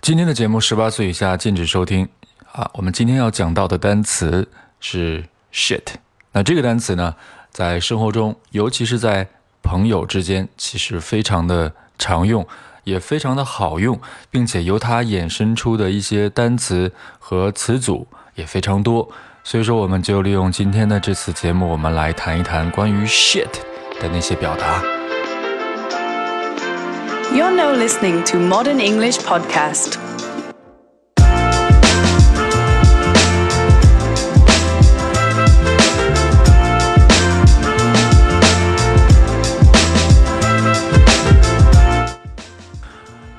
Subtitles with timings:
[0.00, 2.08] 今天的节目十八岁以下禁止收听
[2.52, 2.70] 啊！
[2.72, 4.48] 我们今天要讲到的单词
[4.80, 5.82] 是 shit。
[6.32, 7.14] 那这个单词呢，
[7.50, 9.28] 在生活中，尤其是在
[9.62, 12.46] 朋友之间，其实非常的常用，
[12.84, 14.00] 也非常的好用，
[14.30, 19.06] 并且由它衍生出的一些单词和词组也非常多。
[19.44, 23.52] 所以说，我们就利用今天的这次节目，我们来谈一谈关于 shit
[24.00, 24.82] 的那些表达。
[27.32, 29.94] You're now listening to Modern English Podcast.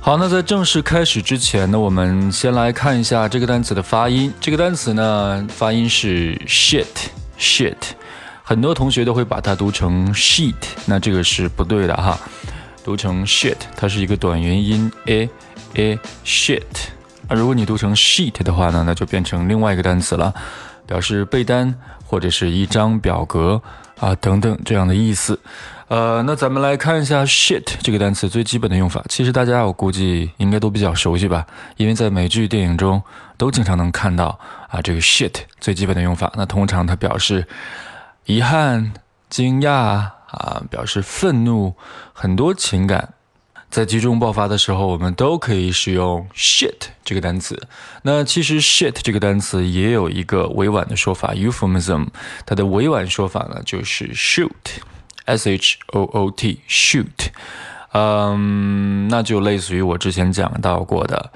[0.00, 4.32] 好，那在正式开始之前呢，我们先来看一下这个单词的发音。
[4.40, 7.74] 这个单词呢，发音是 shit，shit，
[8.44, 10.54] 很多同学都会把它读成 sheet，
[10.86, 12.16] 那这个是不对的哈。
[12.84, 15.28] 读成 shit，它是一个短元音 a
[15.74, 16.62] a shit。
[17.28, 20.34] 啊，如果你读成 sheet 的话呢，那就变成另外一个单词了，
[20.86, 21.72] 表示被单
[22.04, 23.62] 或者是一张表格
[24.00, 25.38] 啊等等这样的意思。
[25.86, 29.04] 呃，那咱们来看一下 shit 这个单词最基本的用法。
[29.08, 31.46] 其实大家我估计应该都比较熟悉吧，
[31.76, 33.00] 因为在美剧、电影中
[33.36, 36.32] 都经常能看到啊这个 shit 最基本的用法。
[36.36, 37.46] 那通常它表示
[38.24, 38.92] 遗憾、
[39.28, 40.08] 惊讶。
[40.32, 41.74] 啊，表示愤怒，
[42.12, 43.12] 很多情感
[43.70, 47.68] 在集中爆发的时候，我们都可以使用 shit 这个单词。
[48.02, 52.08] 那其实 shit 这个单词也有一个委婉的说法，euphemism。
[52.46, 57.28] 它的委婉说法呢，就是 shoot，s h o o t，shoot。
[57.92, 61.30] 嗯，那就类似于我之前讲到过的，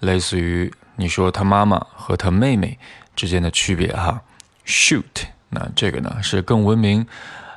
[0.00, 2.78] 类似于你说他妈妈和他妹妹
[3.16, 4.20] 之间的区别哈
[4.66, 5.24] ，shoot。
[5.50, 7.06] 那这个呢是更文明。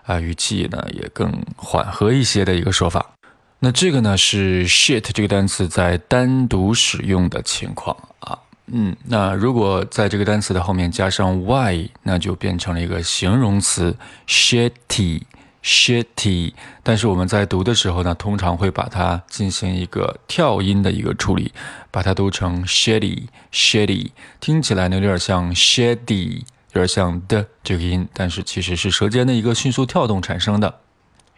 [0.05, 3.13] 啊，语气呢也更缓和一些的一个说法。
[3.59, 8.39] 那这个呢是 shit 这个单词在单独使用的情况啊。
[8.67, 13.95] 嗯，那如果在这个单词的后面加上 y，那就变成了一个形容词
[14.27, 16.53] shitty，shitty。
[16.83, 21.53] 但是我们在读的时候呢，通常会把它进行一个跳音的一个处理，
[21.91, 26.43] 把它读成 shitty，shitty，听起来呢有点像 shady。
[26.75, 30.81] 有点像的这个音，但是其实是舌尖的一个迅速跳动产生的。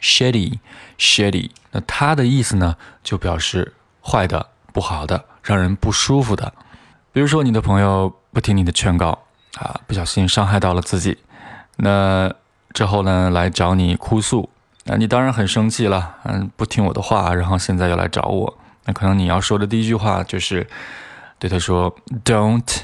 [0.02, 6.54] shady，shady，那它的意思呢，就表示坏的、不好的、让人不舒服的。
[7.12, 11.18] 比如说，你的朋友不听你的劝告啊，不小心伤害到了自己，
[11.78, 12.32] 那
[12.74, 14.50] 之后呢，来找你哭诉，
[14.86, 20.68] 那你当然很生气了，嗯，不听我的话，然后现在又来找我，那可能你要说的第一句话就是
[21.40, 22.82] 对他说：“Don't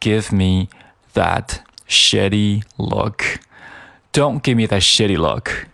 [0.00, 0.68] give me
[1.14, 3.39] that。” Shitty look,
[4.11, 5.67] don't give me that shitty look.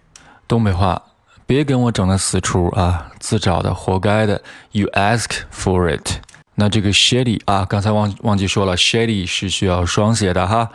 [0.47, 1.03] 东北话，
[1.45, 4.41] 别跟我整那死出啊，自找的，活该的。
[4.71, 6.19] You ask for it.
[6.55, 10.69] 那这个 shitty 啊，刚才忘忘记说了，shitty 是需要双写的哈，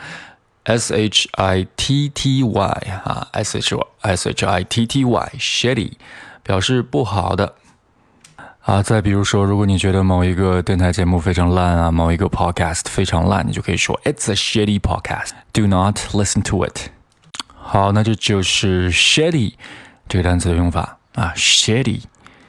[0.64, 2.64] s h i t t y
[3.04, 5.92] 啊，s h s h i t t y shitty
[6.42, 7.54] 表示不好的。
[8.61, 15.29] 啊，再比如说，如果你觉得某一个电台节目非常烂啊，某一个 podcast 非常烂，你就可以说 It's a shitty podcast.
[15.53, 16.89] Do not listen to it.
[17.55, 19.53] 好，那这就是 shitty
[20.07, 22.01] 这个单词的用法啊，shitty。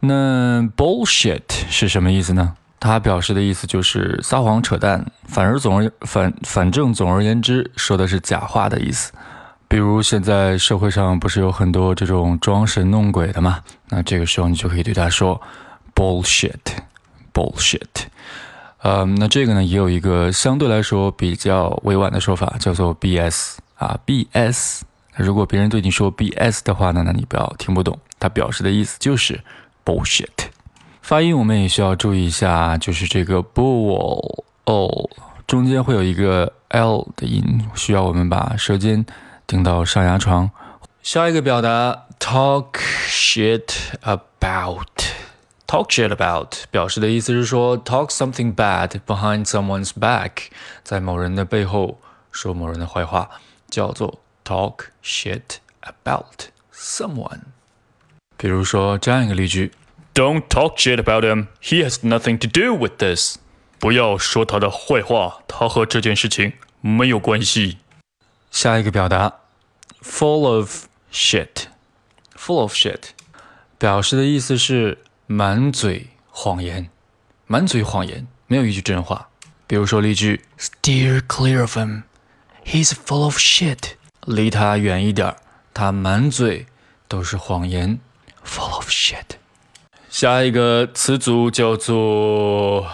[0.00, 2.56] 那 bullshit 是什么意思呢？
[2.80, 9.12] 它表示的意思就是撒谎扯淡，反而总而反反正总而言之说的是假话的意思。
[9.68, 13.62] 比如现在社会上不是有很多这种装神弄鬼的嘛？
[13.90, 15.38] 那这个时候你就可以对他说
[15.94, 18.06] bullshit，bullshit。
[18.78, 24.80] 嗯，那这个呢也有一个相对来说比较委婉的说法，叫做 bs 啊 bs。
[25.16, 29.38] 如果别人对你说 bs 的话呢，那你不要听不懂，它表示的意思就是。
[29.90, 30.50] bullshit，
[31.02, 35.10] 发音我们也需要注意一下，就是这个 bull o
[35.48, 39.04] 中间会有一个 l 的音，需要我们把舌尖
[39.48, 40.48] 顶到上牙床。
[41.02, 42.74] 下一个表达 talk
[43.08, 43.64] shit
[44.02, 50.30] about，talk shit about 表示的意思是说 talk something bad behind someone's back，
[50.84, 51.98] 在某人的背后
[52.30, 53.28] 说某人的坏话，
[53.68, 57.40] 叫做 talk shit about someone。
[58.36, 59.72] 比如说这样一个例句
[60.14, 61.46] ：Don't talk shit about him.
[61.62, 63.36] He has nothing to do with this.
[63.78, 67.78] 不要说他的坏话，他和这件事情没有关系。
[68.50, 69.40] 下一个表达
[70.02, 71.66] ：full of shit。
[72.36, 73.10] full of shit
[73.78, 76.90] 表示的意思是满嘴谎言，
[77.46, 79.28] 满嘴谎言，没有一句真话。
[79.66, 82.02] 比如说例句：Steer clear of him,
[82.64, 83.92] he's full of shit。
[84.26, 85.36] 离他远一点，
[85.72, 86.66] 他满嘴
[87.08, 88.00] 都是谎言
[88.44, 89.39] ，full of shit。
[90.09, 92.87] 下一个词组叫做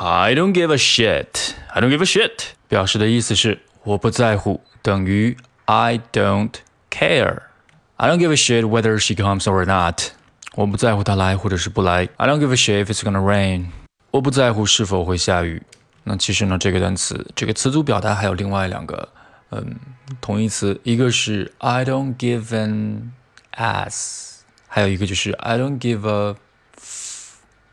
[0.00, 2.30] I don't give a shit。I don't give a shit，
[2.68, 5.36] 表示的意思是我不在乎，等于
[5.66, 6.52] I don't
[6.90, 10.12] care。I don't give a shit whether she comes or not。
[10.54, 12.08] 我不在乎她来或者是不来。
[12.16, 13.66] I don't give a shit if it's gonna rain。
[14.10, 15.62] 我不在乎是否会下雨。
[16.04, 19.08] 那其实呢，这个单词这个词组表达还有另外两个，
[19.50, 19.76] 嗯，
[20.20, 23.12] 同义词，一个是 I don't give an
[23.56, 26.34] ass，还有一个就是 I don't give a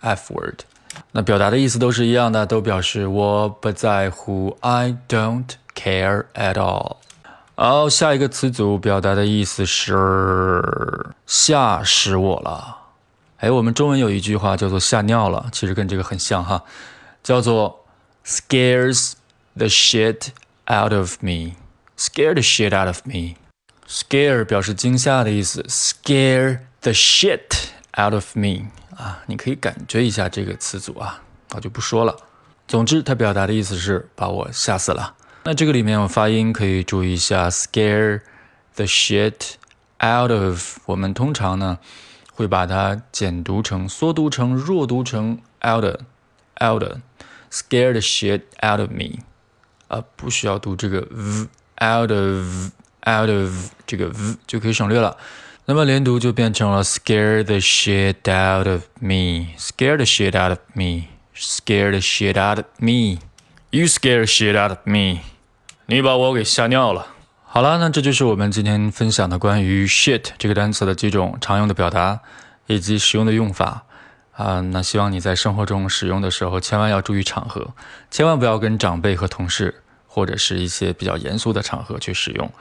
[0.03, 0.61] f word。
[1.11, 4.57] 那表达的意思都是一样的，都表示我不在乎。
[4.61, 6.97] I don't care at all。
[7.55, 12.77] 好，下一个词组表达的意思是吓死我了。
[13.37, 16.63] 哎，我们中文有一句话叫做吓尿了，其实跟这个很像哈，
[17.21, 17.85] 叫做
[18.25, 19.13] scares
[19.55, 20.29] the shit
[20.67, 28.67] out of me。scare the shit out of me。scare 表示惊吓的意思，scare the shit out of me。
[28.96, 31.22] 啊，你可以感觉一下这个词组啊，
[31.54, 32.16] 我就不说了。
[32.66, 35.14] 总之，它表达的意思是把我吓死了。
[35.44, 38.22] 那这个里面我发音可以注意一下，scare
[38.74, 39.54] the shit
[40.02, 40.78] out of。
[40.86, 41.78] 我们通常呢
[42.32, 45.84] 会把它简读成、缩读成、弱读成 out
[46.62, 46.82] out。
[47.50, 49.22] scare the shit out of me。
[49.88, 51.46] 啊，不需要读这个 v
[51.82, 52.70] out of
[53.06, 55.16] out of 这个 v 就可以省略了。
[55.66, 62.66] 那么连读就变成了 scare the shit out of me，scare the shit out of me，scare the shit out of
[62.76, 65.20] me，you scare the shit out of me，
[65.86, 67.06] 你把我给吓尿了。
[67.46, 72.20] 好了，那这就是我们今天分享的关于 shit 这个单词的几种常用的表达
[72.66, 73.84] 以及使用的用法
[74.32, 74.60] 啊。
[74.60, 77.72] 那希望你在生活中使用的时候，千万要注意场合，
[78.10, 82.52] 千万不要跟长辈和同事或者是一些比较严肃的场合去使用，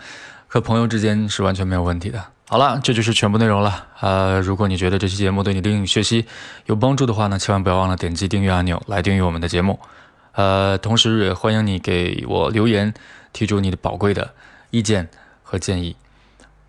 [0.47, 2.27] 和朋友之间是完全没有问题的。
[2.45, 3.87] 好了，这就是全部内容了。
[3.99, 6.27] 呃，如果你觉得这期节目对你的英语学习
[6.65, 9.79] 有帮助的话呢，千万不要忘了点击订阅按钮来订阅我们的节目。
[10.33, 12.93] 呃，同时也欢迎你给我留言，
[13.31, 14.33] 提出你的宝贵的
[14.71, 15.09] 意见
[15.41, 15.95] 和建议。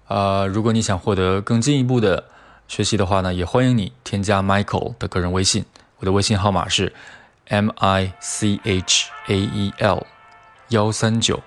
[0.06, 2.25] 呃，如果你想获得更进一步的
[2.69, 5.65] 学习的话呢，也欢迎你添加 Michael 的个人微信，
[5.99, 6.94] 我的微信号码是
[7.49, 10.06] M I C H A E L
[10.69, 11.43] 幺三九。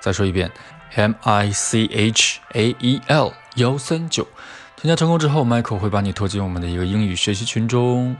[0.00, 0.50] 再说一遍
[0.94, 3.32] ，M I C H A E L。
[3.56, 4.26] 幺三九，
[4.76, 8.16] 添加成功之后，Michael 会把你拖进我们的一个英语学习群中。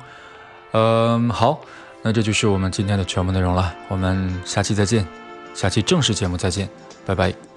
[0.73, 1.63] 嗯，好，
[2.03, 3.75] 那这就是我们今天的全部内容了。
[3.89, 5.07] 我们下期再见，
[5.55, 6.69] 下期正式节目再见，
[7.07, 7.52] 拜拜。